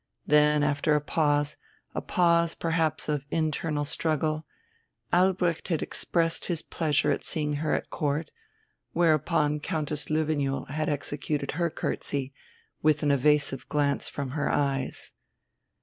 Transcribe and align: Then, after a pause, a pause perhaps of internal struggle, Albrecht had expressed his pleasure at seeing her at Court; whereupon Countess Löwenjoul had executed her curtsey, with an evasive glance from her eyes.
Then, 0.25 0.63
after 0.63 0.95
a 0.95 0.99
pause, 0.99 1.57
a 1.93 2.01
pause 2.01 2.55
perhaps 2.55 3.07
of 3.07 3.23
internal 3.29 3.85
struggle, 3.85 4.47
Albrecht 5.13 5.67
had 5.67 5.83
expressed 5.83 6.45
his 6.45 6.63
pleasure 6.63 7.11
at 7.11 7.23
seeing 7.23 7.57
her 7.57 7.75
at 7.75 7.91
Court; 7.91 8.31
whereupon 8.93 9.59
Countess 9.59 10.07
Löwenjoul 10.07 10.69
had 10.69 10.89
executed 10.89 11.51
her 11.51 11.69
curtsey, 11.69 12.33
with 12.81 13.03
an 13.03 13.11
evasive 13.11 13.69
glance 13.69 14.09
from 14.09 14.31
her 14.31 14.49
eyes. 14.49 15.11